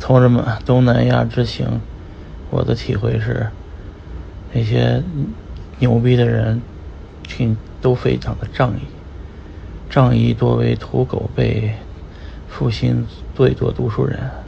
[0.00, 1.80] 同志们，东南亚之行，
[2.50, 3.48] 我的体会是，
[4.52, 5.02] 那些
[5.78, 6.62] 牛逼的人，
[7.24, 8.82] 挺都非常的仗义，
[9.90, 11.74] 仗义多为土狗辈，
[12.48, 14.30] 负心最多读书人。